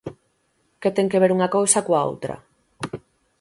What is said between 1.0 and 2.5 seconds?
que ver unha cousa coa outra?